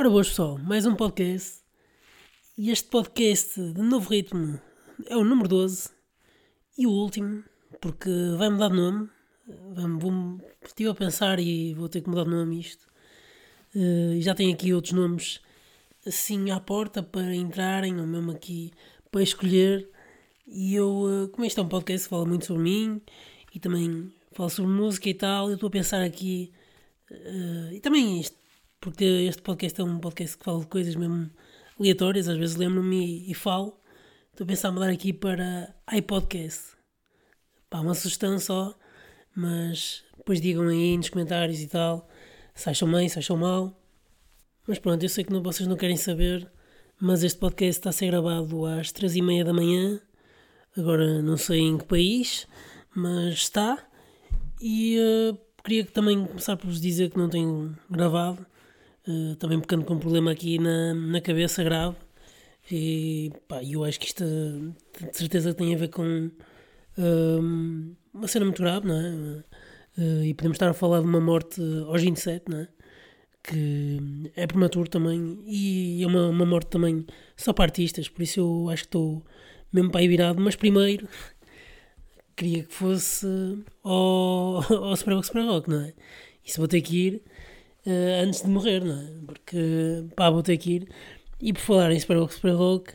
[0.00, 1.60] Ora boas pessoal, mais um podcast.
[2.56, 4.58] E este podcast de novo ritmo
[5.06, 5.90] é o número 12
[6.78, 7.44] e o último,
[7.82, 8.08] porque
[8.38, 9.10] vai mudar de nome.
[9.98, 12.88] Vou, estive a pensar e vou ter que mudar de nome isto.
[13.76, 15.38] Uh, já tenho aqui outros nomes
[16.06, 18.72] assim à porta para entrarem, ou mesmo aqui
[19.10, 19.86] para escolher.
[20.46, 23.02] E eu, uh, como este é um podcast que fala muito sobre mim
[23.54, 26.50] e também fala sobre música e tal, eu estou a pensar aqui.
[27.10, 28.39] Uh, e também isto
[28.80, 31.30] porque este podcast é um podcast que fala de coisas mesmo
[31.78, 33.78] aleatórias, às vezes lembro-me e, e, falo.
[34.30, 36.76] Estou a pensar em mudar aqui para iPodcast.
[37.68, 38.74] Pá, uma sugestão só,
[39.36, 42.08] mas depois digam aí nos comentários e tal
[42.54, 43.78] se acham bem, se acham mal.
[44.66, 46.50] Mas pronto, eu sei que não, vocês não querem saber,
[46.98, 50.00] mas este podcast está a ser gravado às três e meia da manhã.
[50.76, 52.46] Agora não sei em que país,
[52.94, 53.78] mas está.
[54.60, 58.46] E uh, queria também começar por vos dizer que não tenho gravado
[59.32, 61.96] eh, também porque com um problema aqui na, na cabeça grave.
[62.70, 66.30] E pá, eu acho que isto de certeza tem a ver com
[66.98, 69.44] um, uma cena muito grave, não é?
[69.98, 72.68] Uh, e podemos estar a falar de uma morte aos 27, não é?
[73.42, 78.40] Que é prematuro também e é uma, uma morte também só para artistas, por isso
[78.40, 79.24] eu acho que estou
[79.72, 80.40] mesmo para aí virado.
[80.40, 81.08] Mas primeiro
[82.36, 83.26] queria que fosse
[83.82, 85.94] ao, ao Super Rock Super Rock, não é?
[86.44, 87.22] Isso vou ter que ir
[87.90, 89.06] uh, antes de morrer, não é?
[89.26, 90.88] Porque pá, vou ter que ir.
[91.40, 92.92] E por falar em Super Rock, Super Rock,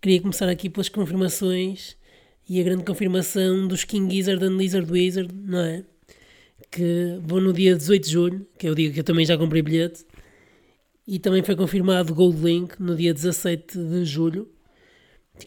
[0.00, 1.96] queria começar aqui pelas confirmações
[2.48, 5.84] e a grande confirmação dos King Gizzard and Lizard Wizard, não é?
[6.70, 9.36] Que vão no dia 18 de julho, que é o dia que eu também já
[9.36, 10.04] comprei bilhete,
[11.06, 14.48] e também foi confirmado Gold Link no dia 17 de julho,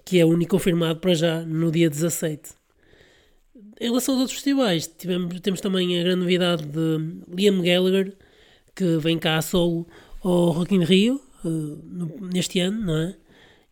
[0.03, 2.51] que é o único confirmado para já no dia 17.
[3.79, 8.15] Em relação aos outros festivais, tivemos, temos também a grande novidade de Liam Gallagher
[8.75, 9.87] que vem cá a solo
[10.23, 13.15] ao Rock in Rio no, neste ano, não é?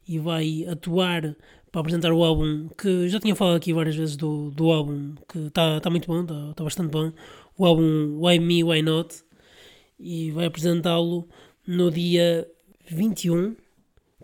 [0.07, 1.35] E vai atuar
[1.71, 5.39] para apresentar o álbum que já tinha falado aqui várias vezes do, do álbum que
[5.47, 7.11] está tá muito bom, está tá bastante bom.
[7.57, 9.23] O álbum Why Me, Why Not.
[9.99, 11.27] E vai apresentá-lo
[11.65, 12.47] no dia
[12.89, 13.55] 21,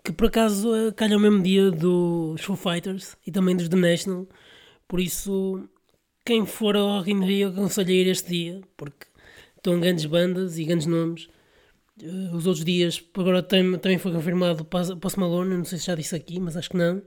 [0.04, 3.76] que por acaso eh, calha o mesmo dia dos Foo Fighters e também dos The
[3.76, 4.28] National.
[4.86, 5.68] Por isso,
[6.24, 9.06] quem for ao Rock in Rio aconselho a ir este dia, porque
[9.60, 11.28] estão grandes bandas e grandes nomes.
[12.02, 15.94] Uh, os outros dias, agora tem, também foi confirmado Post Malone, não sei se já
[15.94, 17.02] disse aqui, mas acho que não.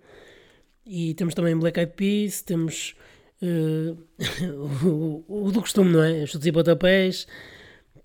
[0.85, 2.95] E temos também Black Eyed Peas, temos
[3.41, 6.25] uh, o, o, do costume, não é?
[6.25, 7.27] Chutes e Botapés,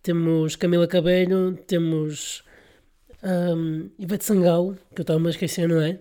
[0.03, 2.43] temos Camila Cabello, temos
[3.23, 5.99] um, Ivete Sangalo, que eu estava a esquecer, não é?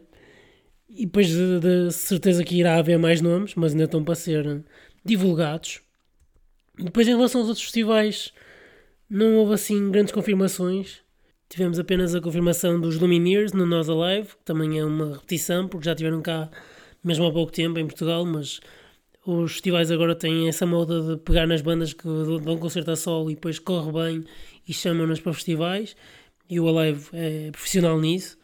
[0.89, 4.63] E depois de, de, certeza que irá haver mais nomes, mas ainda estão para ser
[5.03, 5.81] divulgados.
[6.79, 8.33] Depois, em relação aos outros festivais,
[9.09, 11.01] não houve assim grandes confirmações.
[11.49, 15.85] Tivemos apenas a confirmação dos Lumineers no Nós Alive, que também é uma repetição, porque
[15.85, 16.49] já tiveram cá
[17.03, 18.59] mesmo há pouco tempo em Portugal, mas
[19.25, 22.07] os festivais agora têm essa moda de pegar nas bandas que
[22.43, 24.23] dão concerto a solo e depois corre bem
[24.67, 25.95] e chamam-nas para festivais.
[26.49, 28.37] E o Alive é profissional nisso.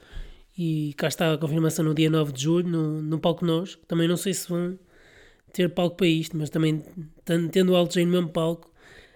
[0.58, 3.78] E cá está a confirmação no dia 9 de julho, no, no Palco Nós.
[3.88, 4.78] Também não sei se vão
[5.54, 6.84] ter palco para isto, mas também
[7.52, 8.70] tendo o Alt J no mesmo palco,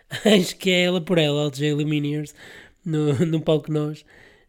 [0.23, 2.33] acho que é ela por ela, Alt J Lumineers,
[2.85, 4.05] no, no palco nós.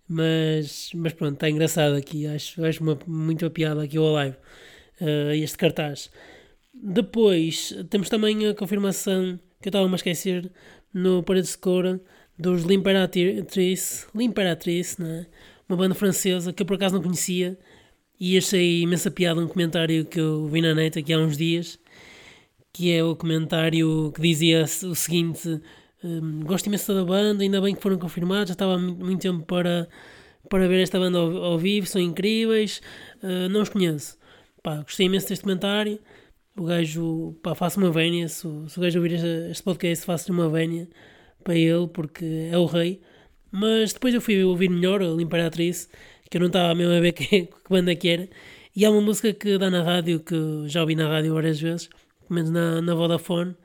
[0.07, 4.37] Mas, mas pronto, está engraçado aqui, acho, acho uma, muito a piada aqui ao live,
[5.01, 6.11] uh, este cartaz.
[6.73, 10.51] Depois temos também a confirmação que eu estava a esquecer
[10.95, 12.01] no Parede de Cora
[12.39, 15.27] dos L'Imperatrice, L'Imperatrice, né?
[15.69, 17.59] uma banda francesa que eu por acaso não conhecia
[18.21, 21.79] e achei imensa piada um comentário que eu vi na net aqui há uns dias,
[22.73, 25.61] que é o comentário que dizia o seguinte:
[26.03, 29.45] um, Gosto imenso da banda, ainda bem que foram confirmados, já estava há muito tempo
[29.45, 29.89] para,
[30.49, 32.81] para ver esta banda ao, ao vivo, são incríveis,
[33.23, 34.19] uh, não os conheço.
[34.63, 35.99] Pá, gostei imenso deste comentário.
[36.57, 38.29] O gajo, pá, faço uma vénia.
[38.29, 40.89] Se, se o gajo ouvir este, este podcast, faço-lhe uma vénia
[41.45, 43.01] para ele, porque é o rei.
[43.51, 45.89] Mas depois eu fui ouvir melhor a Imperatriz
[46.31, 48.29] que eu não estava mesmo a ver que, que banda que era.
[48.75, 50.37] E há uma música que dá na rádio, que
[50.67, 53.57] já ouvi na rádio várias vezes, pelo menos na, na Vodafone,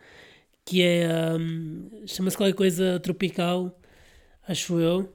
[0.65, 1.07] que é.
[1.35, 3.79] Um, chama-se qualquer coisa tropical,
[4.47, 5.13] acho eu,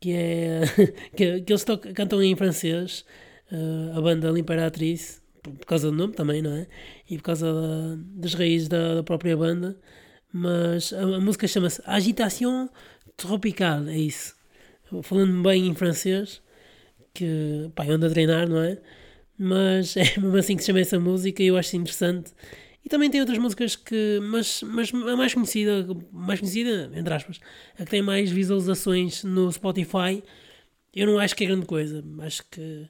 [0.00, 0.60] que é.
[1.16, 3.04] que, que eles tocam, cantam em francês,
[3.50, 6.66] uh, a banda L'Imperatrice, por, por causa do nome também, não é?
[7.08, 9.78] E por causa da, das raízes da, da, própria banda.
[10.32, 12.68] Mas a, a música chama-se Agitation
[13.16, 14.34] Tropical, é isso.
[15.02, 16.42] Falando bem em francês,
[17.14, 18.78] que pá, eu ando a treinar, não é?
[19.38, 22.32] Mas é mesmo assim que se chama essa música e eu acho interessante
[22.84, 24.20] E também tem outras músicas que.
[24.22, 27.40] Mas, mas a mais conhecida, mais conhecida, entre aspas,
[27.78, 30.22] a que tem mais visualizações no Spotify,
[30.94, 32.04] eu não acho que é grande coisa.
[32.20, 32.88] Acho que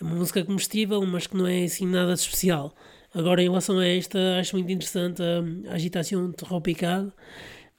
[0.00, 2.74] é uma música comestível, mas que não é assim nada de especial.
[3.14, 7.12] Agora, em relação a esta, acho muito interessante a, agitação tropical,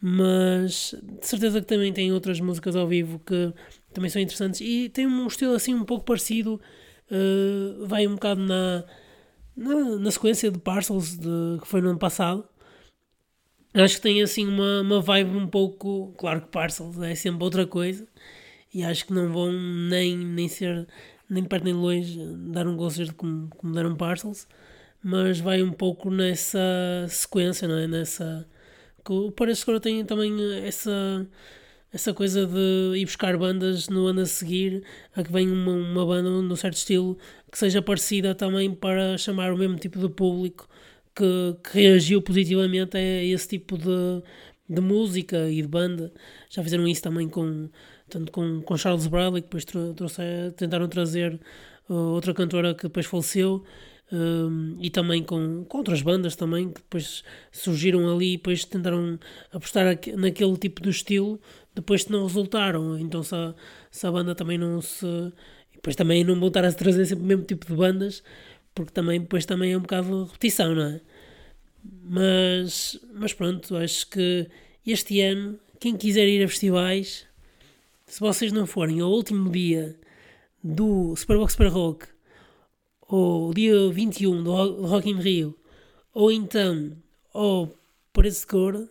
[0.01, 3.53] mas de certeza que também tem outras músicas ao vivo que
[3.93, 6.59] também são interessantes e tem um estilo assim um pouco parecido,
[7.11, 8.83] uh, vai um bocado na,
[9.55, 12.47] na, na, sequência de Parcels de, que foi no ano passado.
[13.73, 16.13] Acho que tem assim uma, uma vibe um pouco.
[16.17, 18.07] Claro que Parcels é sempre outra coisa
[18.73, 20.87] e acho que não vão nem, nem ser
[21.29, 22.19] nem perto nem longe
[22.51, 24.47] dar um concerto como, como deram Parcels
[25.03, 26.59] mas vai um pouco nessa
[27.09, 27.87] sequência, não é?
[27.87, 28.47] Nessa.
[29.03, 29.33] Que o
[29.63, 30.31] agora tem também
[30.63, 31.27] essa,
[31.93, 34.83] essa coisa de ir buscar bandas no ano a seguir,
[35.15, 37.17] a que vem uma, uma banda num certo estilo
[37.51, 40.69] que seja parecida também para chamar o mesmo tipo de público
[41.15, 44.23] que, que reagiu positivamente a esse tipo de,
[44.69, 46.13] de música e de banda.
[46.49, 47.69] Já fizeram isso também com,
[48.09, 50.21] tanto com, com Charles Bradley, que depois trouxe,
[50.55, 51.39] tentaram trazer
[51.89, 53.63] uh, outra cantora que depois faleceu
[54.11, 59.17] um, e também com, com outras bandas também que depois surgiram ali e depois tentaram
[59.51, 61.39] apostar naquele tipo de estilo,
[61.73, 62.99] depois não resultaram.
[62.99, 63.53] Então se a,
[63.89, 65.05] se a banda também não se.
[65.73, 68.23] Depois também não voltar a se trazer sempre o mesmo tipo de bandas,
[68.75, 71.01] porque também depois também é um bocado repetição, não é?
[72.03, 74.47] Mas, mas pronto, acho que
[74.85, 77.25] este ano, quem quiser ir a festivais,
[78.05, 79.95] se vocês não forem ao último dia
[80.63, 82.07] do Superbox Super Rock
[83.11, 85.53] ou dia 21 do Rock in Rio,
[86.13, 86.95] ou então
[87.33, 87.77] ou
[88.13, 88.73] Parede de Cor,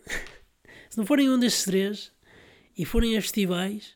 [0.89, 2.11] se não forem um destes três
[2.77, 3.95] e forem a festivais,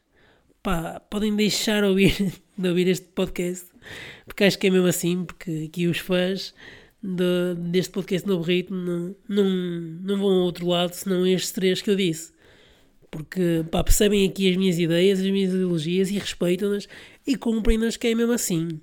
[0.63, 3.68] pá, podem deixar ouvir, de ouvir este podcast,
[4.25, 6.56] porque acho que é mesmo assim, porque aqui os fãs
[7.04, 9.50] de, deste podcast Novo Ritmo não, não,
[10.01, 12.33] não vão ao outro lado senão estes três que eu disse.
[13.12, 16.88] Porque pá, percebem aqui as minhas ideias, as minhas ideologias e respeitam-nas
[17.25, 18.81] e cumprem-nas, que é mesmo assim.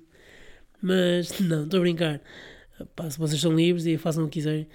[0.83, 2.21] Mas não, estou a brincar.
[2.93, 4.67] Pá, se vocês são livres e façam o que quiserem.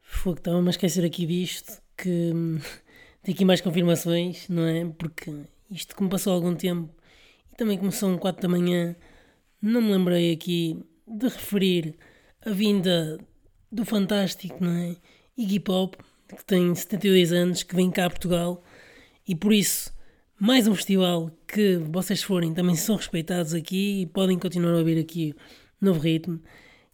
[0.00, 1.82] Fogo, estava-me a esquecer aqui disto.
[1.96, 2.58] Que hum,
[3.22, 4.86] tem aqui mais confirmações, não é?
[4.98, 5.30] Porque
[5.70, 6.88] isto, como passou algum tempo
[7.52, 8.96] e também começou um 4 da manhã,
[9.60, 11.94] não me lembrei aqui de referir
[12.44, 13.18] a vinda
[13.70, 14.96] do fantástico, não é?
[15.36, 15.98] Iggy Pop,
[16.28, 18.64] que tem 72 anos, que vem cá a Portugal
[19.28, 19.92] e por isso
[20.38, 25.00] mais um festival que vocês forem também são respeitados aqui e podem continuar a ouvir
[25.00, 25.34] aqui
[25.80, 26.38] novo ritmo,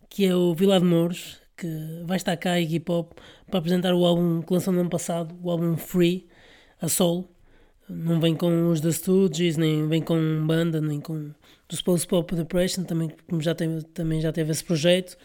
[0.09, 1.67] que é o Vila de Mouros, que
[2.05, 3.13] vai estar cá em hip hop
[3.51, 6.29] para apresentar o álbum que lançou no ano passado, o álbum Free,
[6.81, 7.29] a solo.
[7.89, 11.33] Não vem com os The Stooges, nem vem com banda, nem com
[11.69, 15.17] do Post Pop Depression, também, como já teve, também já teve esse projeto.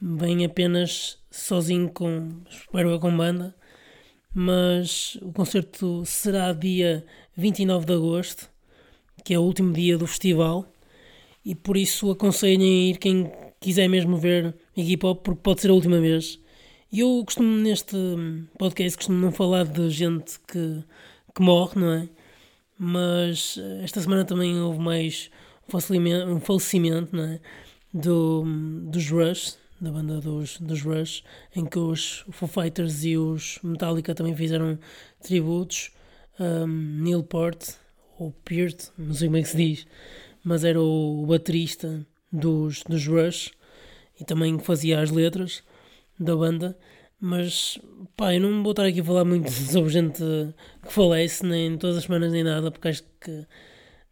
[0.00, 3.52] Vem apenas sozinho com, espero com banda
[4.34, 7.04] mas o concerto será dia
[7.36, 8.50] 29 de agosto,
[9.24, 10.66] que é o último dia do festival,
[11.44, 13.30] e por isso aconselhem a ir quem
[13.60, 16.38] quiser mesmo ver Iggy Pop, porque pode ser a última vez.
[16.90, 17.96] E eu costumo neste
[18.58, 20.84] podcast costumo não falar de gente que,
[21.34, 22.08] que morre, não é?
[22.78, 25.30] Mas esta semana também houve mais
[26.28, 27.40] um falecimento, não é?
[27.94, 28.44] Do,
[28.90, 31.24] dos Rush, da banda dos, dos Rush,
[31.56, 34.78] em que os Foo Fighters e os Metallica também fizeram
[35.20, 35.90] tributos.
[36.38, 37.70] Um, Neil Peart,
[38.16, 39.86] ou Peart, não sei como é que se diz,
[40.44, 43.50] mas era o, baterista dos, dos Rush
[44.18, 45.64] e também fazia as letras
[46.18, 46.78] da banda.
[47.20, 47.78] Mas
[48.16, 50.22] pá, eu não vou estar aqui a falar muito sobre gente
[50.82, 53.46] que falece, nem todas as semanas, nem nada, porque acho que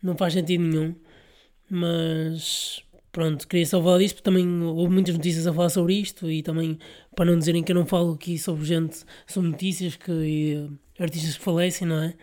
[0.02, 0.96] não faz sentido nenhum.
[1.70, 6.30] Mas pronto, queria só falar disto, porque também houve muitas notícias a falar sobre isto
[6.30, 6.78] e também
[7.14, 10.70] para não dizerem que eu não falo aqui sobre gente, sobre notícias que e,
[11.02, 12.14] artistas que falecem, não é?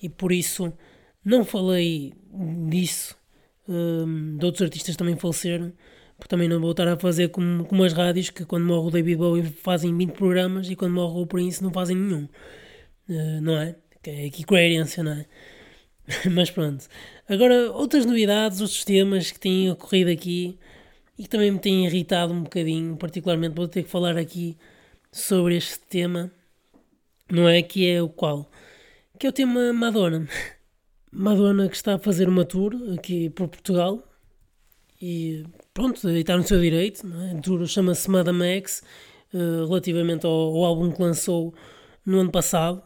[0.00, 0.72] E por isso
[1.24, 2.12] não falei
[2.68, 3.16] disso,
[3.68, 5.72] um, de outros artistas também faleceram,
[6.16, 8.90] porque também não vou estar a fazer como, como as rádios que quando morre o
[8.90, 12.28] David Bowie fazem 20 programas e quando morre o Prince não fazem nenhum,
[13.08, 13.74] uh, não é?
[14.02, 15.26] Que é aqui coerência, não é?
[16.30, 16.86] Mas pronto.
[17.28, 20.58] Agora, outras novidades, outros temas que têm ocorrido aqui
[21.18, 24.56] e que também me têm irritado um bocadinho, particularmente vou ter que falar aqui
[25.10, 26.30] sobre este tema,
[27.30, 27.62] não é?
[27.62, 28.50] Que é o qual?
[29.18, 30.28] Que é o tema Madonna.
[31.10, 34.02] Madonna que está a fazer uma tour aqui por Portugal
[35.00, 37.32] e pronto, está no seu direito, não é?
[37.32, 38.82] A tour chama-se Madame X,
[39.32, 41.54] uh, relativamente ao, ao álbum que lançou
[42.04, 42.82] no ano passado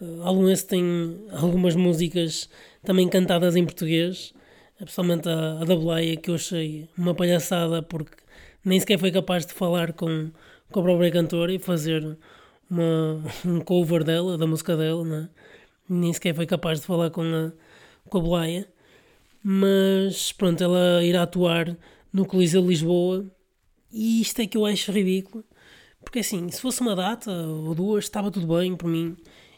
[0.00, 0.82] Uh, álbum esse tem
[1.30, 2.48] algumas músicas
[2.82, 4.34] também cantadas em português,
[4.78, 8.16] especialmente a, a da Boleia, que eu achei uma palhaçada porque
[8.64, 10.30] nem sequer foi capaz de falar com,
[10.70, 12.16] com a própria cantora e fazer
[12.70, 15.28] uma, um cover dela, da música dela, né?
[15.88, 17.52] nem sequer foi capaz de falar com a,
[18.08, 18.44] com a.
[19.42, 21.76] Mas pronto, ela irá atuar
[22.12, 23.26] no Coliseu de Lisboa
[23.92, 25.44] e isto é que eu acho ridículo.
[26.02, 29.16] Porque assim, se fosse uma data ou duas, estava tudo bem por mim.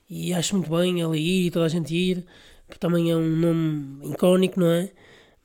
[0.09, 2.25] E acho muito bem ela ir e toda a gente ir,
[2.67, 4.91] porque também é um nome icónico, não é?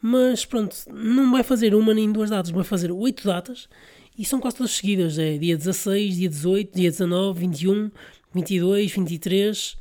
[0.01, 3.68] Mas pronto, não vai fazer uma nem duas datas, vai fazer oito datas
[4.18, 5.18] e são quase todas seguidas.
[5.20, 7.91] É dia 16, dia 18, dia 19, 21,
[8.34, 9.77] 22, 23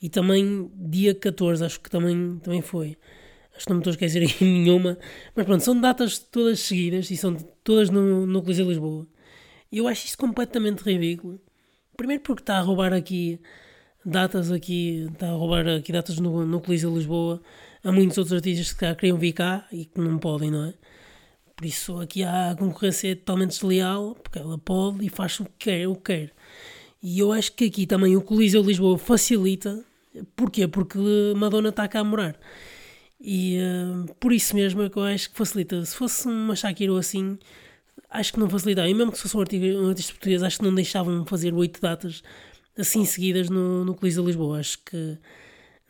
[0.00, 2.96] e também dia 14, acho que também, também foi.
[3.56, 4.98] Acho que não me estou a esquecer aqui nenhuma.
[5.34, 9.06] Mas pronto, são datas todas seguidas e são todas no, no Coliseu de Lisboa.
[9.70, 11.40] E eu acho isto completamente ridículo.
[11.96, 13.40] Primeiro porque está a roubar aqui
[14.04, 17.40] datas aqui, está a roubar aqui datas no, no Coliseu de Lisboa
[17.82, 20.74] a muitos outros artistas que queriam vir cá e que não podem, não é?
[21.56, 25.52] Por isso aqui há a concorrência totalmente desleal, porque ela pode e faz o que
[25.58, 26.32] quer, o que quer.
[27.02, 29.84] E eu acho que aqui também o Coliseu de Lisboa facilita.
[30.34, 30.66] Porquê?
[30.66, 30.98] Porque
[31.36, 32.36] Madonna está cá a morar.
[33.20, 35.84] E uh, por isso mesmo é que eu acho que facilita.
[35.84, 37.38] Se fosse uma Shakira assim,
[38.10, 38.88] acho que não facilitava.
[38.88, 41.54] E mesmo que se fosse um artista, um artista português, acho que não deixavam fazer
[41.54, 42.22] oito datas
[42.78, 44.58] assim seguidas no, no Coliseu de Lisboa.
[44.58, 45.18] Acho que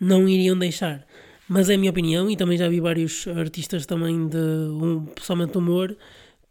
[0.00, 1.06] não iriam deixar.
[1.48, 5.58] Mas é a minha opinião, e também já vi vários artistas também, de um, pessoalmente
[5.58, 5.96] humor,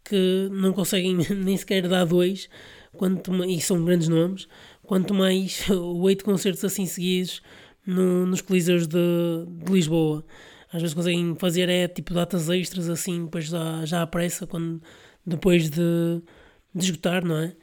[0.04, 2.48] que não conseguem nem sequer dar dois,
[2.96, 4.46] quanto, e são grandes nomes,
[4.82, 7.42] quanto mais oito concertos assim seguidos
[7.86, 8.98] no, nos Coliseus de,
[9.48, 10.24] de, Lisboa.
[10.72, 14.82] Às vezes conseguem fazer é tipo datas extras assim, depois já, já à pressa, quando,
[15.26, 16.22] depois de,
[16.74, 17.56] de esgotar, não é?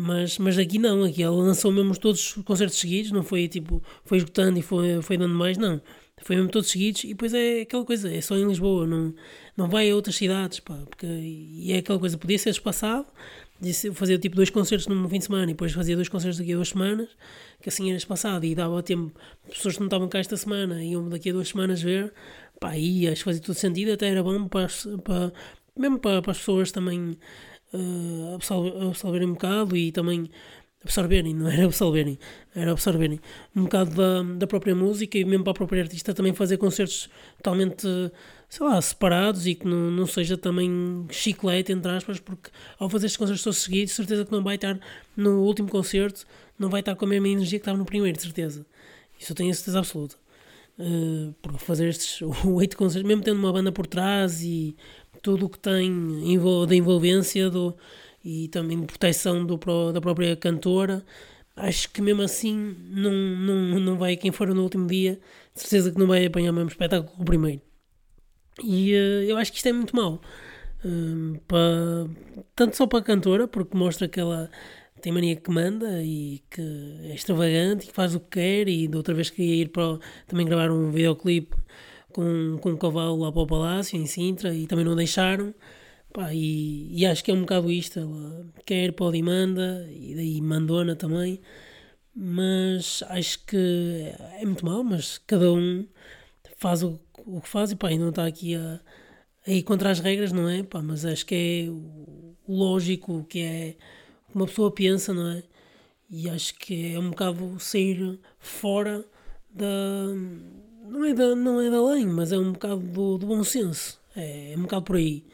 [0.00, 3.82] Mas, mas aqui não, aqui ela lançou mesmo todos os concertos seguidos, não foi tipo,
[4.04, 5.82] foi esgotando e foi, foi dando mais, não.
[6.22, 9.12] Foi mesmo todos seguidos e depois é aquela coisa, é só em Lisboa, não,
[9.56, 13.06] não vai a outras cidades, pá, porque e é aquela coisa, podia ser espaçado,
[13.92, 16.56] fazia tipo dois concertos num fim de semana e depois fazia dois concertos daqui a
[16.56, 17.08] duas semanas,
[17.60, 19.12] que assim era espaçado e dava tempo,
[19.48, 22.12] pessoas que não estavam cá esta semana iam daqui a duas semanas ver,
[22.60, 24.68] pá, e acho que fazia todo sentido, até era bom para,
[25.02, 25.32] para
[25.76, 27.16] mesmo para, para as pessoas também
[27.72, 30.30] uh, absorverem um bocado e também
[30.82, 32.18] absorverem, não era absorverem,
[32.54, 33.20] era absorverem
[33.54, 37.10] um bocado da, da própria música e mesmo para a própria artista também fazer concertos
[37.36, 37.86] totalmente,
[38.48, 43.06] sei lá, separados e que não, não seja também chiclete, entre aspas, porque ao fazer
[43.06, 44.78] estes concertos todos seguidos, certeza que não vai estar
[45.16, 46.24] no último concerto,
[46.58, 48.64] não vai estar com a mesma energia que estava no primeiro, de certeza.
[49.18, 50.16] Isso eu tenho a certeza absoluta.
[50.78, 54.76] Uh, porque fazer estes oito concertos, mesmo tendo uma banda por trás e
[55.28, 55.92] tudo o que tem
[56.66, 57.76] da envolvência do
[58.24, 59.58] e também de proteção do,
[59.92, 61.04] da própria cantora.
[61.54, 65.20] Acho que mesmo assim não, não, não vai, quem for no último dia,
[65.54, 67.60] de certeza que não vai apanhar o mesmo espetáculo que o primeiro.
[68.64, 70.18] E uh, eu acho que isto é muito mau.
[70.82, 71.38] Uh,
[72.56, 74.50] tanto só para a cantora, porque mostra que ela
[75.02, 76.62] tem mania que manda e que
[77.02, 78.66] é extravagante e que faz o que quer.
[78.66, 81.54] E da outra vez queria ir para também gravar um videoclipe
[82.12, 85.54] com, com um cavalo lá para o Palácio, em Sintra, e também não deixaram.
[86.12, 88.00] Pá, e, e, acho que é um bocado isto.
[88.00, 91.40] Ela quer, pode e manda, e daí mandona também.
[92.14, 95.86] Mas acho que é muito mal, mas cada um
[96.56, 98.80] faz o, o que faz e pá, não está aqui a,
[99.46, 100.62] a ir contra as regras, não é?
[100.62, 101.34] Pá, mas acho que
[101.66, 103.76] é o, lógico, que é
[104.34, 105.42] uma pessoa pensa, não é?
[106.10, 109.04] E acho que é um bocado sair fora
[109.50, 109.66] da.
[110.88, 114.00] Não é da, não é da lei, mas é um bocado do, do bom senso.
[114.16, 115.24] É, é um bocado por aí.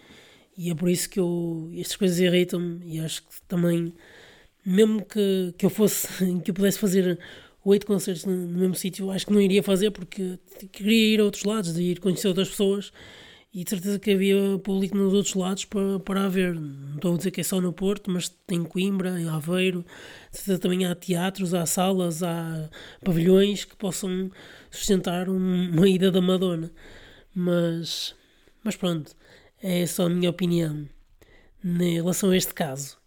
[0.56, 3.92] E é por isso que eu, estas coisas irritam-me e acho que também,
[4.64, 6.08] mesmo que, que eu fosse,
[6.42, 7.18] que eu pudesse fazer
[7.64, 10.38] oito concertos no, no mesmo sítio, acho que não iria fazer porque
[10.70, 12.92] queria ir a outros lados, de ir conhecer outras pessoas
[13.54, 16.54] e de certeza que havia público nos outros lados para, para haver.
[16.54, 19.84] Não estou a dizer que é só no Porto, mas tem Coimbra, em Aveiro,
[20.32, 22.68] de certeza também há teatros, há salas, há
[23.04, 24.28] pavilhões que possam
[24.74, 26.70] sustentar uma ida da Madonna.
[27.34, 28.14] Mas,
[28.62, 29.14] mas pronto,
[29.62, 30.88] é só a minha opinião
[31.64, 32.98] em relação a este caso.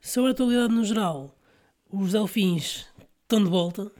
[0.00, 1.38] Sobre a atualidade no geral,
[1.90, 2.86] os delfins
[3.22, 3.92] estão de volta,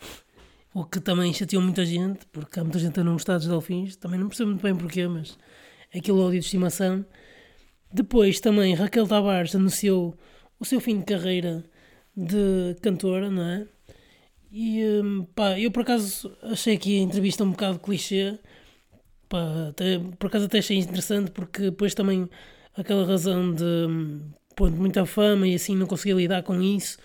[0.73, 3.97] o que também chateou muita gente, porque há muita gente a não gostar dos delfins,
[3.97, 5.39] também não percebo muito bem porquê, mas
[5.93, 7.05] é aquele ódio de estimação.
[7.93, 10.17] Depois também Raquel Tavares anunciou
[10.59, 11.65] o seu fim de carreira
[12.17, 13.67] de cantora, não é?
[14.51, 18.39] E hum, pá, eu por acaso achei aqui a entrevista um bocado clichê,
[19.29, 22.29] Pá, até, por acaso até achei interessante porque depois também
[22.77, 23.65] aquela razão de
[24.57, 26.99] pô, muita fama e assim não conseguia lidar com isso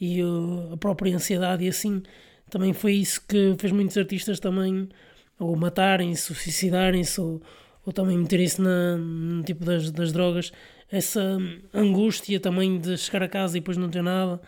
[0.00, 2.02] e uh, a própria ansiedade e assim
[2.50, 4.88] também foi isso que fez muitos artistas também
[5.38, 7.42] ou matarem-se, ou suicidarem-se ou,
[7.86, 10.52] ou também meterem-se no tipo das, das drogas
[10.90, 11.38] essa
[11.72, 14.40] angústia também de chegar a casa e depois não ter nada,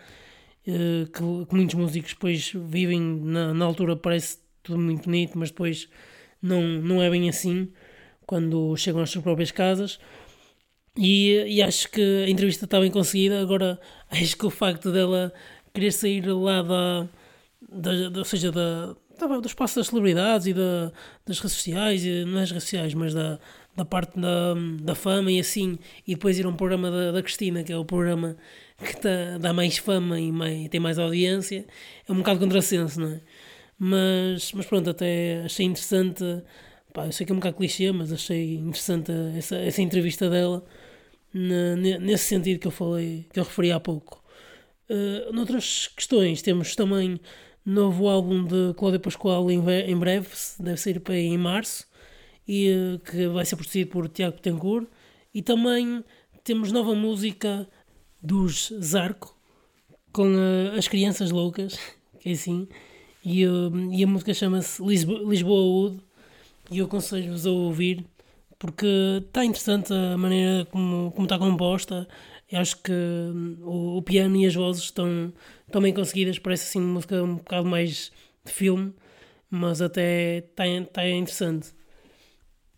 [0.67, 5.87] que, que, muitos músicos depois vivem na, na altura, parece tudo muito bonito, mas depois
[6.41, 7.71] não, não é bem assim
[8.25, 9.97] quando chegam às suas próprias casas.
[10.97, 13.39] E, e acho que a entrevista está bem conseguida.
[13.39, 13.79] Agora,
[14.11, 15.33] acho que o facto dela
[15.73, 17.07] querer sair lá da,
[17.61, 18.93] da, da ou seja, da,
[19.41, 20.91] do espaço das celebridades e da,
[21.25, 23.39] das redes sociais, e, não é das redes sociais, mas da,
[23.77, 27.21] da parte da, da fama e assim, e depois ir a um programa da, da
[27.21, 28.35] Cristina, que é o programa
[28.83, 31.63] que tá, dá mais fama e mais, tem mais audiência,
[32.07, 33.21] é um bocado contrassenso, não é?
[33.77, 36.23] Mas, mas pronto, até achei interessante,
[36.91, 40.65] pá, eu sei que é um bocado clichê, mas achei interessante essa, essa entrevista dela,
[41.31, 44.23] na, nesse sentido que eu falei, que eu referi há pouco.
[44.89, 47.19] Uh, noutras questões, temos também
[47.63, 50.29] novo álbum de Cláudia Pascoal em, em breve,
[50.59, 51.86] deve sair para em março,
[52.47, 54.87] e uh, que vai ser produzido por Tiago Betancourt.
[55.33, 56.03] E também
[56.43, 57.67] temos nova música
[58.21, 59.35] dos Zarco,
[60.11, 61.77] com uh, As Crianças Loucas,
[62.19, 62.67] que é assim,
[63.23, 65.99] e, e a música chama-se Lisboa, Lisboa Wood,
[66.71, 68.05] e eu aconselho-vos a ouvir,
[68.57, 68.87] porque
[69.25, 72.07] está interessante a maneira como, como está composta,
[72.49, 73.57] eu acho que hum,
[73.97, 75.33] o, piano e as vozes estão,
[75.65, 78.11] estão bem conseguidas, parece assim música um bocado mais
[78.45, 78.93] de filme,
[79.49, 81.76] mas até está, está interessante.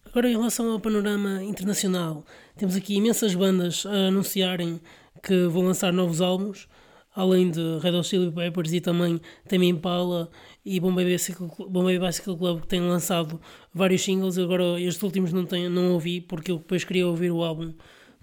[0.10, 2.26] Agora, em relação ao panorama internacional,
[2.58, 4.82] temos aqui imensas bandas a anunciarem
[5.22, 6.68] que vão lançar novos álbuns,
[7.16, 10.28] além de Red Hot Chili Peppers e também Tame Impala
[10.66, 13.40] e Bombay Bicycle, Bombay Bicycle Club que têm lançado
[13.72, 14.40] vários singles.
[14.40, 17.72] Agora, estes últimos não, tenho, não ouvi porque eu depois queria ouvir o álbum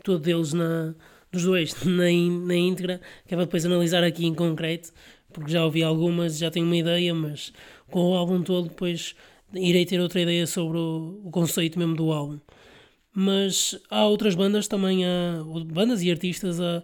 [0.02, 0.92] todo deles na,
[1.30, 2.02] dos dois na,
[2.46, 4.92] na íntegra, que é para depois analisar aqui em concreto,
[5.32, 7.52] porque já ouvi algumas, já tenho uma ideia, mas
[7.92, 9.14] com o álbum todo depois
[9.54, 12.38] irei ter outra ideia sobre o, o conceito mesmo do álbum.
[13.14, 16.82] Mas há outras bandas também, há, bandas e artistas a,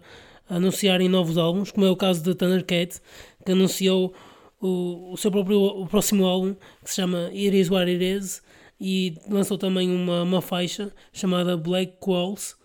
[0.49, 2.99] a anunciarem novos álbuns, como é o caso de Thundercat,
[3.45, 4.13] que anunciou
[4.59, 8.41] o, o seu próprio o próximo álbum, que se chama It Is What It Is,
[8.79, 12.55] e lançou também uma, uma faixa chamada Black Qualls,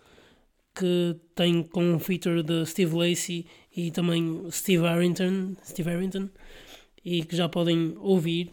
[0.75, 6.29] que tem com um feature de Steve Lacey e também Steve Harrington, Steve Harrington
[7.03, 8.51] e que já podem ouvir.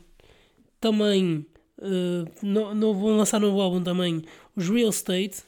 [0.87, 1.45] Também
[1.79, 4.23] uh, no, no, vão lançar novo álbum também
[4.55, 5.43] os Real Estate,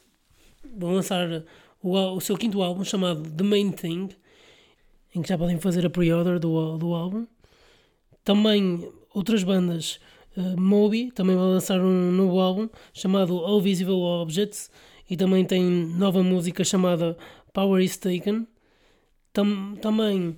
[0.77, 1.45] vão lançar
[1.81, 4.09] o, o seu quinto álbum chamado The Main Thing,
[5.15, 7.25] em que já podem fazer a pre-order do, do álbum.
[8.21, 10.01] Também outras bandas,
[10.35, 14.69] uh, Moby também vai lançar um novo álbum chamado All Visible Objects
[15.09, 17.17] e também tem nova música chamada
[17.53, 18.45] Power is Taken.
[19.31, 20.37] Tam, também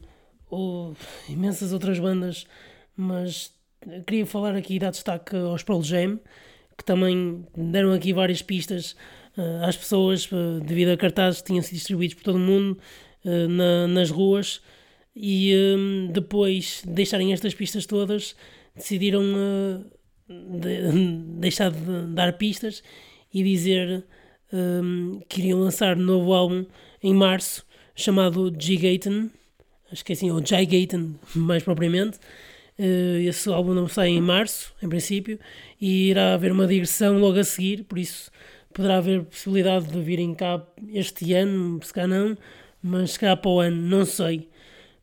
[0.52, 0.94] oh,
[1.28, 2.46] imensas outras bandas,
[2.96, 3.60] mas
[4.06, 6.20] queria falar aqui dar destaque aos Pearl Jam,
[6.78, 8.96] que também deram aqui várias pistas
[9.38, 12.78] uh, às pessoas uh, devido a cartazes que tinham sido distribuídos por todo o mundo
[13.26, 14.62] uh, na, nas ruas
[15.16, 18.36] e um, depois de deixarem estas pistas todas
[18.76, 19.24] decidiram
[20.28, 20.92] de,
[21.40, 22.82] deixar de dar pistas
[23.34, 24.06] e dizer
[24.54, 26.66] um, queriam lançar um novo álbum
[27.04, 27.66] em março
[27.96, 29.30] chamado Gigaton,
[29.92, 32.20] acho que é assim, ou Gigaton mais propriamente.
[32.80, 35.40] Uh, esse álbum não sai em março, em princípio,
[35.80, 38.32] e irá haver uma digressão logo a seguir, por isso
[38.74, 42.38] poderá haver possibilidade de virem cá este ano, se cá não,
[42.82, 44.50] mas se cá para o ano, não sei.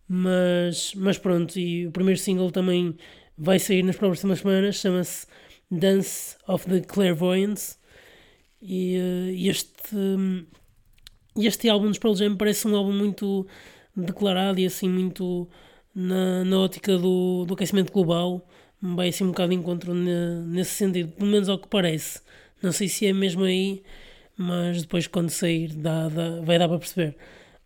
[0.09, 2.97] Mas, mas pronto, e o primeiro single também
[3.37, 5.27] vai sair nas próximas semanas, chama-se
[5.71, 7.77] Dance of the Clairvoyance
[8.61, 9.97] e, uh, este,
[11.37, 13.47] este álbum dos Pearl Jam parece um álbum muito
[13.95, 15.49] declarado e assim muito
[15.99, 18.47] na, na ótica do, do aquecimento global.
[18.81, 22.21] Vai assim um bocado de encontro ne, nesse sentido, pelo menos ao que parece.
[22.63, 23.83] Não sei se é mesmo aí,
[24.37, 27.17] mas depois quando sair dá, dá, vai dar para perceber.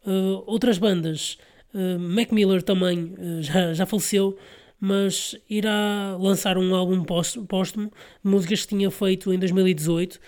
[0.06, 1.36] Uh, outras bandas,
[1.74, 4.38] uh, Mac Miller também uh, já, já faleceu,
[4.80, 7.92] mas irá lançar um álbum póstumo,
[8.24, 10.18] músicas que tinha feito em 2018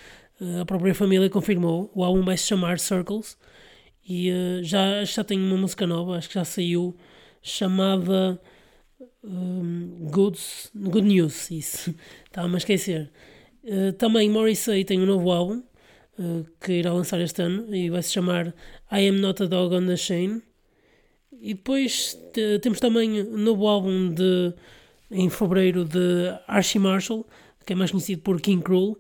[0.40, 1.90] eh, a própria família confirmou.
[1.94, 3.36] O álbum vai se chamar Circles
[4.08, 4.30] e
[4.62, 6.96] já, já tem uma música nova, acho que já saiu,
[7.44, 8.40] chamada
[9.22, 11.50] um, Goods, Good News.
[11.52, 11.94] Isso,
[12.26, 13.12] estava-me a esquecer.
[13.62, 15.62] Uh, também Morrissey tem um novo álbum
[16.18, 18.48] uh, que irá lançar este ano e vai se chamar
[18.90, 20.42] I Am Not a Dog on the Chain.
[21.40, 22.18] E depois
[22.62, 24.54] temos também um novo álbum de,
[25.10, 27.26] em fevereiro de Archie Marshall,
[27.66, 28.98] que é mais conhecido por King Cruel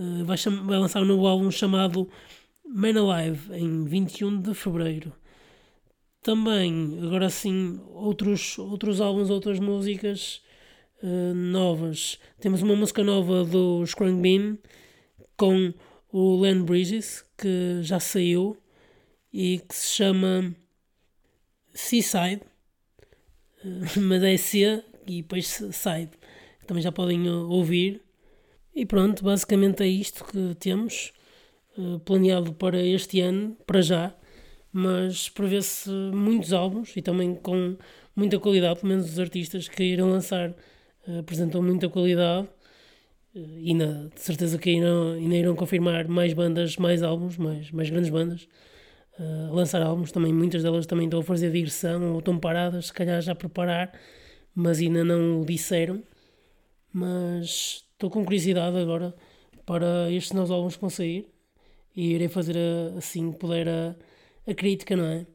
[0.00, 2.08] eh, vai, vai, lançar um novo álbum chamado
[2.64, 5.12] Man Alive em 21 de fevereiro.
[6.22, 10.42] Também, agora sim, outros, outros álbuns, outras músicas
[11.02, 12.18] uh, novas.
[12.38, 14.58] Temos uma música nova do Scrung Bean
[15.34, 15.72] com
[16.12, 18.54] o Land Bridges, que já saiu
[19.32, 20.54] e que se chama
[21.72, 22.42] Seaside,
[23.96, 26.10] mas é C e depois Side.
[26.66, 28.02] Também já podem ouvir.
[28.74, 31.14] E pronto, basicamente é isto que temos
[32.04, 34.14] planeado para este ano, para já
[34.72, 37.76] mas prevê-se muitos álbuns e também com
[38.14, 40.50] muita qualidade, pelo menos os artistas que irão lançar
[41.08, 42.48] uh, apresentam muita qualidade
[43.34, 47.70] uh, e na, de certeza que irão, ainda irão confirmar mais bandas, mais álbuns, mais,
[47.70, 48.48] mais grandes bandas
[49.18, 52.92] uh, lançar álbuns, também muitas delas também estão a fazer digressão ou estão paradas, se
[52.92, 53.92] calhar já a preparar,
[54.54, 56.02] mas ainda não o disseram,
[56.92, 59.14] mas estou com curiosidade agora
[59.66, 61.28] para estes novos álbuns que vão sair
[61.94, 62.56] e irei fazer
[62.96, 63.96] assim que puder a
[64.46, 65.26] a crítica, não é?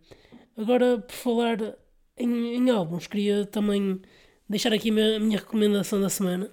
[0.57, 1.77] Agora, por falar
[2.17, 4.01] em, em álbuns, queria também
[4.47, 6.49] deixar aqui a minha, minha recomendação da semana,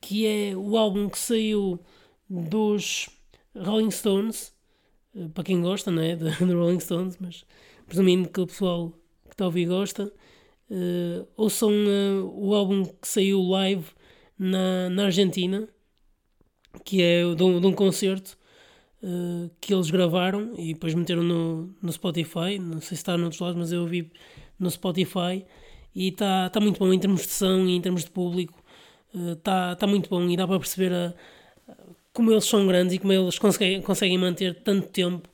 [0.00, 1.80] que é o álbum que saiu
[2.28, 3.08] dos
[3.56, 4.52] Rolling Stones,
[5.16, 6.16] eh, para quem gosta, não é?
[6.16, 7.44] De Rolling Stones, mas
[7.86, 8.90] presumindo que o pessoal
[9.24, 10.12] que está a ouvir gosta,
[10.70, 13.86] uh, ouçam uh, o álbum que saiu live
[14.38, 15.68] na, na Argentina,
[16.84, 18.38] que é de um, de um concerto
[19.04, 22.58] uh, que eles gravaram e depois meteram no, no Spotify.
[22.58, 24.10] Não sei se está noutros lados, mas eu ouvi
[24.58, 25.44] no Spotify
[25.94, 28.62] e está tá muito bom em termos de som e em termos de público.
[29.14, 31.14] Está uh, tá muito bom e dá para perceber a,
[32.12, 35.28] como eles são grandes e como eles conseguem, conseguem manter tanto tempo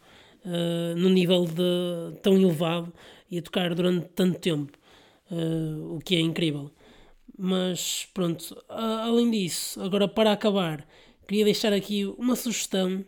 [0.45, 2.93] uh, nível de, tão elevado
[3.31, 4.79] e a tocar durante tanto tempo,
[5.31, 6.71] uh, o que é incrível.
[7.39, 10.87] Mas pronto, além disso, agora para acabar,
[11.27, 13.05] queria deixar aqui uma sugestão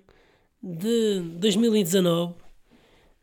[0.63, 2.35] de 2019,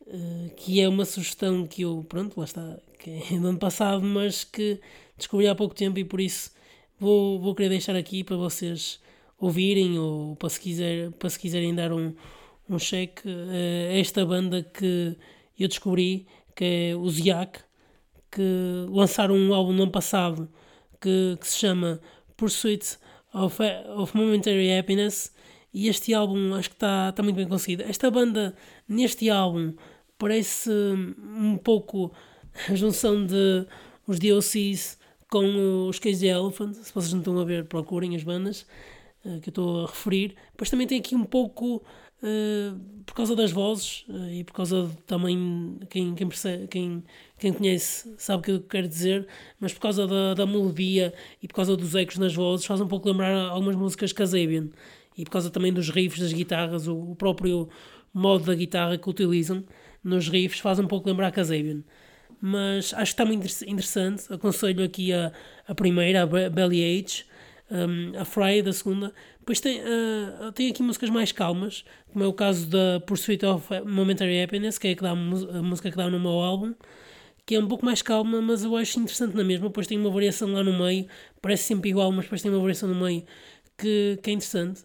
[0.07, 4.01] eh, que é uma sugestão que eu, pronto, lá está, que é do ano passado,
[4.03, 4.79] mas que
[5.17, 6.51] descobri há pouco tempo e por isso
[6.99, 8.99] vou, vou querer deixar aqui para vocês
[9.39, 12.13] ouvirem ou para se, quiser, para se quiserem dar um,
[12.69, 13.23] um cheque
[13.93, 15.15] esta banda que
[15.57, 17.59] eu descobri, que é o Ziak,
[18.31, 18.41] que
[18.89, 20.49] lançaram um álbum no ano passado
[20.99, 22.01] que, que se chama
[22.35, 22.97] Pursuit
[23.33, 23.57] of,
[23.95, 25.31] of Momentary Happiness
[25.73, 27.83] e este álbum acho que está tá muito bem conseguido.
[27.83, 28.55] Esta banda,
[28.87, 29.73] neste álbum,
[30.17, 32.11] parece um pouco
[32.67, 33.65] a junção de
[34.07, 34.97] os DOCs
[35.29, 36.73] com os Cage Elephant.
[36.73, 38.65] Se vocês não estão a ver, procurem as bandas
[39.23, 40.35] uh, que eu estou a referir.
[40.51, 41.83] Depois também tem aqui um pouco.
[42.21, 47.01] Uh, por causa das vozes uh, e por causa também quem, quem, percebe, quem,
[47.37, 49.25] quem conhece sabe o que eu quero dizer,
[49.57, 52.87] mas por causa da, da melodia e por causa dos ecos nas vozes faz um
[52.89, 54.67] pouco lembrar algumas músicas Kasabian
[55.17, 57.69] e por causa também dos riffs das guitarras, o, próprio
[58.13, 59.63] modo da guitarra que utilizam
[60.03, 61.83] nos riffs faz um pouco lembrar Kasabian.
[62.41, 64.31] Mas acho que está muito interessante.
[64.31, 65.31] Aconselho aqui a,
[65.67, 67.25] a primeira, a Belly Age,
[67.69, 69.13] um, a Fry, da segunda.
[69.39, 73.67] Depois tem, uh, tem aqui músicas mais calmas, como é o caso da Pursuit of
[73.85, 75.15] Momentary Happiness, que é a, a
[75.61, 76.73] música que dá no meu álbum,
[77.45, 79.67] que é um pouco mais calma, mas eu acho interessante na mesma.
[79.67, 81.07] Depois tem uma variação lá no meio,
[81.41, 83.23] parece sempre igual, mas depois tem uma variação no meio
[83.77, 84.81] que, que é interessante.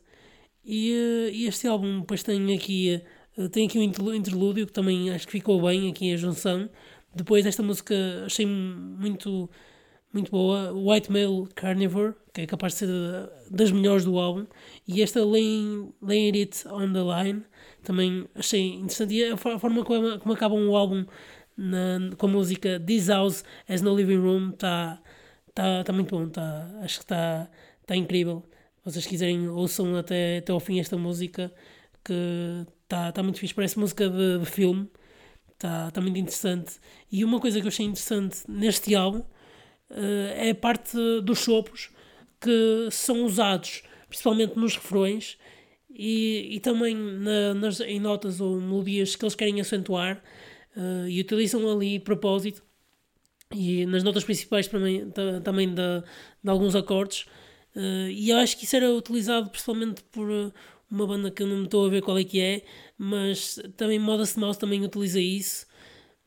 [0.65, 3.03] E, eh, e este álbum depois tem aqui,
[3.37, 6.69] eh, tem aqui um interlúdio que também acho que ficou bem aqui a junção.
[7.15, 7.95] Depois desta música
[8.27, 9.49] achei muito,
[10.13, 12.89] muito boa, White Male Carnivore, que é capaz de ser
[13.51, 14.47] das melhores do álbum,
[14.87, 17.43] e esta Laying, Laying It on the Line
[17.85, 19.15] também achei interessante.
[19.15, 21.05] E a forma como, como acaba o álbum
[21.57, 25.01] na, com a música This House as No Living Room está
[25.55, 27.49] tá, tá muito bom, tá, acho que está
[27.87, 28.43] tá incrível
[28.85, 31.53] vocês quiserem, ouçam até, até ao fim esta música
[32.05, 34.89] que está tá muito fixe, parece música de, de filme,
[35.53, 36.75] está tá muito interessante.
[37.11, 41.91] E uma coisa que eu achei interessante neste álbum uh, é a parte dos sopros
[42.41, 45.39] que são usados principalmente nos refrões
[45.91, 50.23] e, e também na, nas, em notas ou melodias que eles querem acentuar
[50.77, 52.63] uh, e utilizam ali propósito.
[53.55, 55.11] E nas notas principais também,
[55.43, 56.03] também de,
[56.43, 57.27] de alguns acordes
[57.75, 60.53] Uh, e eu acho que isso era utilizado principalmente por uh,
[60.91, 62.65] uma banda que eu não estou a ver qual é que é,
[62.97, 65.67] mas também Modest Mouse também utiliza isso.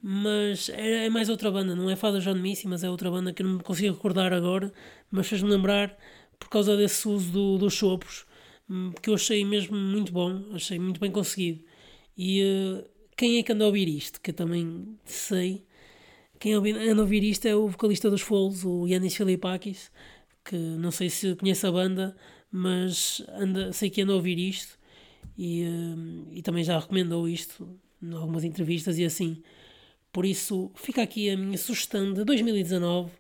[0.01, 3.33] Mas é, é mais outra banda, não é Father John Missy, mas é outra banda
[3.33, 4.71] que eu não me consigo recordar agora,
[5.10, 5.97] mas fez-me lembrar
[6.38, 8.25] por causa desse uso do, dos sopros,
[8.69, 11.63] hum, que eu achei mesmo muito bom, achei muito bem conseguido.
[12.17, 14.21] E uh, quem é que anda a ouvir isto?
[14.21, 15.65] Que eu também sei.
[16.39, 19.91] Quem anda a ouvir isto é o vocalista dos Foles, o Yanis Filipakis
[20.47, 22.15] que não sei se conhece a banda,
[22.51, 24.77] mas anda, sei que anda a ouvir isto
[25.38, 27.67] e, uh, e também já recomendou isto
[28.01, 29.43] em algumas entrevistas e assim.
[30.12, 33.12] Por isso, fica aqui a minha sugestão de 2019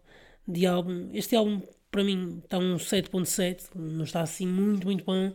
[0.47, 1.09] de álbum.
[1.13, 1.61] Este álbum,
[1.91, 5.27] para mim, está um 7.7, não está assim muito, muito bom,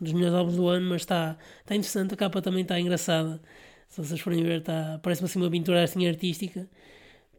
[0.00, 2.14] um dos melhores álbuns do ano, mas está, está interessante.
[2.14, 3.40] A capa também está engraçada.
[3.88, 6.68] Se vocês forem ver, tá, parece-me assim uma pintura assim artística.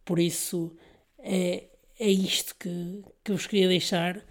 [0.04, 0.76] Por isso
[1.20, 1.69] é,
[2.00, 4.24] é isto que, que vos queria deixar.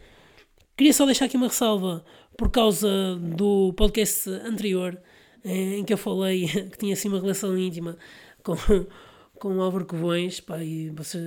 [0.76, 2.04] Queria só deixar aqui uma ressalva
[2.36, 4.98] por causa do podcast anterior
[5.44, 7.96] em que eu falei que tinha assim uma relação íntima
[8.42, 8.54] com,
[9.38, 11.18] com o Álvaro Covões pá, e você,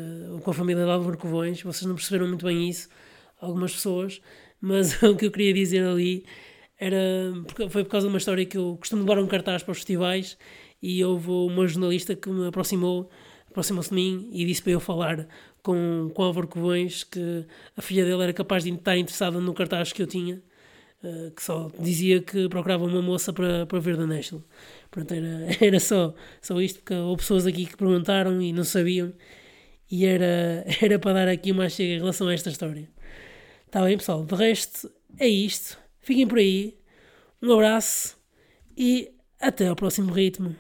[0.44, 1.62] com a família de Álvaro Covões.
[1.62, 2.90] Vocês não perceberam muito bem isso,
[3.40, 4.20] algumas pessoas,
[4.60, 6.26] mas o que eu queria dizer ali
[6.80, 7.00] era
[7.70, 10.38] foi por causa de uma história que eu costumo levar um cartaz para os festivais
[10.82, 13.10] e houve uma jornalista que me aproximou
[13.52, 15.28] aproximou-se de mim e disse para eu falar
[15.64, 17.46] com, com Álvaro Covões que
[17.76, 20.42] a filha dele era capaz de estar interessada no cartaz que eu tinha
[21.04, 24.44] uh, que só dizia que procurava uma moça para, para ver da National.
[24.90, 29.14] Pronto, era, era só, só isto porque houve pessoas aqui que perguntaram e não sabiam
[29.90, 32.90] e era, era para dar aqui uma chega em relação a esta história.
[33.66, 35.78] Está bem pessoal, de resto é isto.
[36.00, 36.78] Fiquem por aí.
[37.42, 38.18] Um abraço
[38.78, 40.56] e até ao próximo ritmo